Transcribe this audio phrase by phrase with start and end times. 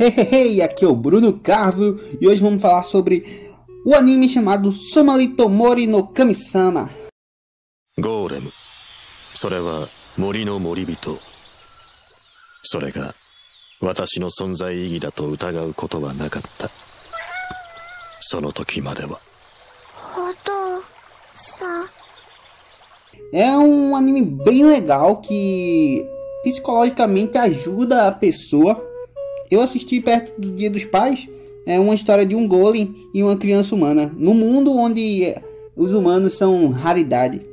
[0.00, 3.50] Hey, hey, hey, aqui é o Bruno Carvio e hoje vamos falar sobre
[3.84, 6.90] o anime chamado Somali Tomori no Kami-sama.
[7.98, 8.52] ゴーレム
[9.32, 9.88] それは
[10.18, 11.18] 森の森人
[12.62, 13.14] それが
[13.80, 16.70] 私の存在意義だと疑うことはなかった
[18.20, 19.20] その時までは
[23.32, 26.04] É um anime bem legal que
[26.44, 28.80] psicologicamente ajuda a pessoa.
[29.51, 31.27] eu assisti perto do Dia dos Pais,
[31.65, 35.35] é uma história de um golem e uma criança humana, no mundo onde
[35.75, 37.45] os humanos são raridade.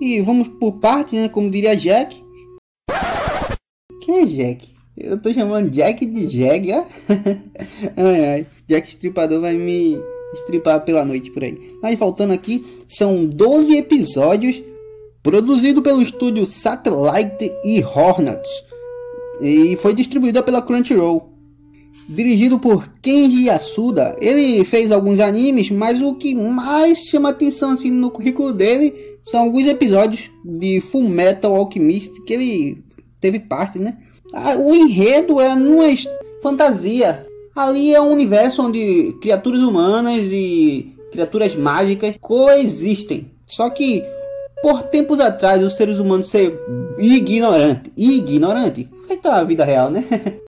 [0.00, 2.20] E vamos por parte, né, como diria Jack.
[4.00, 4.74] Quem é Jack?
[4.96, 6.84] Eu tô chamando Jack de Jag, ó.
[7.96, 8.46] ai, ai.
[8.66, 9.96] Jack Estripador vai me
[10.34, 11.78] estripar pela noite por aí.
[11.80, 14.60] Mas voltando aqui, são 12 episódios
[15.22, 18.50] produzido pelo estúdio Satellite e Hornets
[19.40, 21.32] e foi distribuída pela Crunchyroll.
[22.08, 27.90] Dirigido por Kenji Yasuda, ele fez alguns animes, mas o que mais chama atenção assim
[27.90, 32.84] no currículo dele são alguns episódios de Full Metal Alchemist que ele
[33.20, 33.98] teve parte, né?
[34.58, 35.86] O enredo é numa
[36.42, 37.26] fantasia.
[37.56, 43.32] Ali é um universo onde criaturas humanas e criaturas mágicas coexistem.
[43.46, 44.04] Só que
[44.62, 46.56] por tempos atrás os seres humanos ser
[46.98, 50.04] ignorante, ignorante, feito a vida real, né?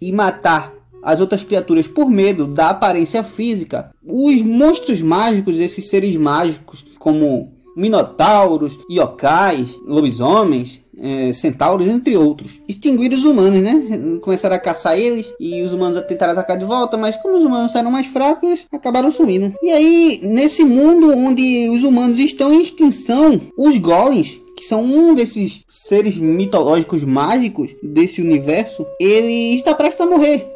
[0.00, 6.16] e matar as outras criaturas por medo da aparência física, os monstros mágicos, esses seres
[6.16, 12.60] mágicos, como minotauros, yokais, lobisomens, é, centauros, entre outros.
[12.68, 14.18] Extinguiram os humanos, né?
[14.22, 17.74] Começaram a caçar eles e os humanos tentaram atacar de volta, mas como os humanos
[17.74, 19.54] eram mais fracos, acabaram sumindo.
[19.62, 25.14] E aí, nesse mundo onde os humanos estão em extinção, os golems que são um
[25.14, 30.52] desses seres mitológicos mágicos desse universo, ele está prestes a morrer.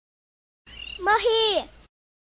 [1.00, 1.79] Morri!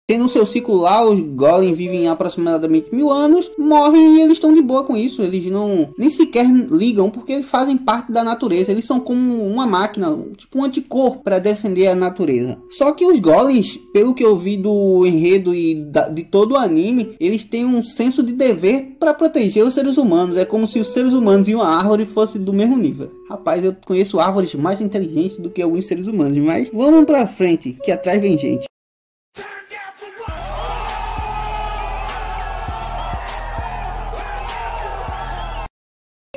[0.07, 4.61] Tendo seu ciclo lá, os Golem vivem aproximadamente mil anos, morrem e eles estão de
[4.61, 5.23] boa com isso.
[5.23, 8.71] Eles não nem sequer ligam porque eles fazem parte da natureza.
[8.71, 12.59] Eles são como uma máquina, tipo um anticorpo para defender a natureza.
[12.69, 16.59] Só que os Golems, pelo que eu vi do enredo e da, de todo o
[16.59, 20.37] anime, eles têm um senso de dever para proteger os seres humanos.
[20.37, 23.11] É como se os seres humanos e uma árvore fossem do mesmo nível.
[23.27, 27.79] Rapaz, eu conheço árvores mais inteligentes do que alguns seres humanos, mas vamos para frente,
[27.83, 28.67] que atrás vem gente.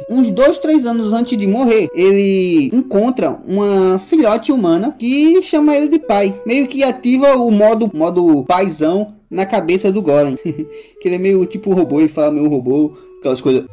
[0.09, 5.89] Uns dois, três anos antes de morrer, ele encontra uma filhote humana que chama ele
[5.89, 6.39] de pai.
[6.45, 10.37] Meio que ativa o modo, modo paizão na cabeça do Golem.
[10.43, 13.65] que ele é meio tipo robô e fala meio robô, aquelas coisas.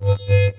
[0.00, 0.54] Você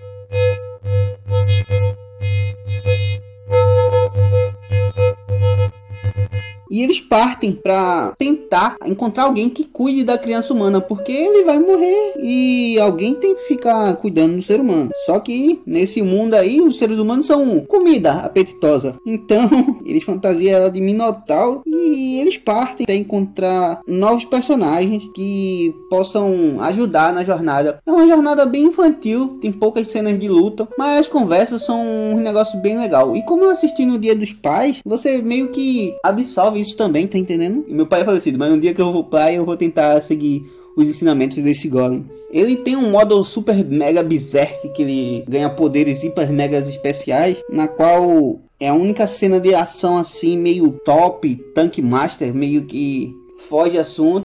[6.83, 12.13] eles partem para tentar encontrar alguém que cuide da criança humana, porque ele vai morrer
[12.19, 14.89] e alguém tem que ficar cuidando do ser humano.
[15.05, 18.95] Só que nesse mundo aí, os seres humanos são comida apetitosa.
[19.21, 26.57] Então, eles fantasiam ela de Minotauro e eles partem para encontrar novos personagens que possam
[26.61, 27.79] ajudar na jornada.
[27.85, 32.19] É uma jornada bem infantil, tem poucas cenas de luta, mas as conversas são um
[32.19, 33.15] negócio bem legal.
[33.15, 37.17] E como eu assisti no Dia dos Pais, você meio que absorve isso também, tá
[37.17, 37.65] entendendo?
[37.67, 39.99] E meu pai é falecido, mas um dia que eu vou pai, eu vou tentar
[40.01, 40.43] seguir
[40.75, 42.05] os ensinamentos desse Golem.
[42.31, 47.67] Ele tem um modo super mega berserk que ele ganha poderes hiper megas especiais, na
[47.67, 53.13] qual é a única cena de ação assim meio top, Tank Master, meio que
[53.49, 54.21] foge assunto.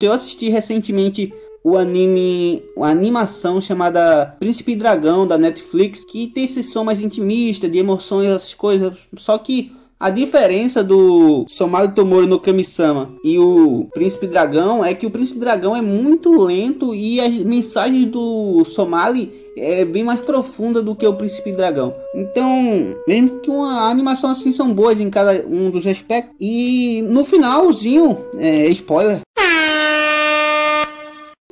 [0.00, 6.62] Eu assisti recentemente o anime, a animação chamada Príncipe Dragão da Netflix, que tem esse
[6.62, 8.94] som mais intimista, de emoções, essas coisas.
[9.16, 15.06] Só que a diferença do Somali Tomori no Kami-sama e o Príncipe Dragão é que
[15.06, 20.80] o Príncipe Dragão é muito lento e a mensagem do Somali é bem mais profunda
[20.80, 21.92] do que o Príncipe Dragão.
[22.14, 26.36] Então, mesmo que uma animação assim são boas em cada um dos aspectos.
[26.40, 29.20] E no finalzinho, é, spoiler.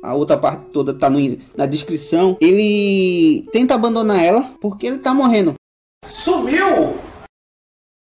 [0.01, 1.19] A outra parte toda tá no,
[1.57, 2.37] na descrição.
[2.39, 5.55] Ele tenta abandonar ela porque ele tá morrendo.
[6.05, 7.06] Sumiu!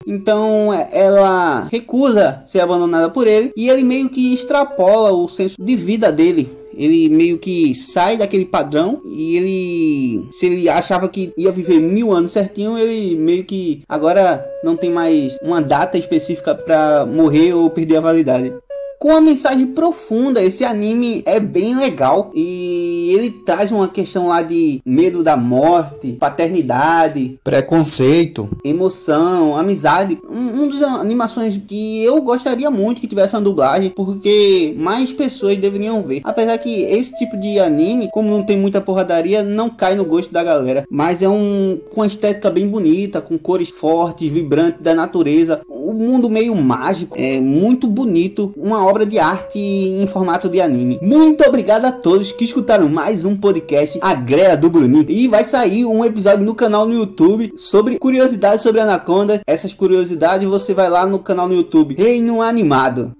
[0.06, 5.76] Então ela recusa ser abandonada por ele e ele meio que extrapola o senso de
[5.76, 6.60] vida dele.
[6.74, 12.12] Ele meio que sai daquele padrão e ele, se ele achava que ia viver mil
[12.12, 17.68] anos certinho, ele meio que agora não tem mais uma data específica para morrer ou
[17.68, 18.52] perder a validade.
[19.00, 20.42] Com uma mensagem profunda.
[20.42, 26.12] Esse anime é bem legal e ele traz uma questão lá de medo da morte,
[26.12, 30.20] paternidade, preconceito, emoção, amizade.
[30.28, 35.56] Um, um dos animações que eu gostaria muito que tivesse uma dublagem, porque mais pessoas
[35.56, 36.20] deveriam ver.
[36.22, 40.30] Apesar que esse tipo de anime, como não tem muita porradaria, não cai no gosto
[40.30, 40.84] da galera.
[40.90, 45.62] Mas é um com estética bem bonita, com cores fortes, vibrantes da natureza.
[45.90, 50.60] O um mundo meio mágico, é muito bonito, uma obra de arte em formato de
[50.60, 51.00] anime.
[51.02, 55.04] Muito obrigado a todos que escutaram mais um podcast A Greia do Bruni.
[55.08, 59.40] E vai sair um episódio no canal no YouTube sobre curiosidades sobre Anaconda.
[59.44, 63.12] Essas curiosidades você vai lá no canal no YouTube Reino Animado.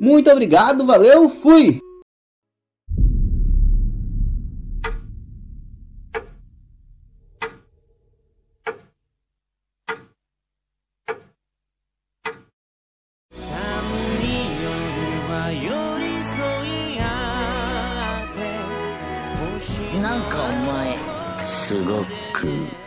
[0.00, 1.83] Muito obrigado, valeu, fui!
[21.64, 22.83] すごく。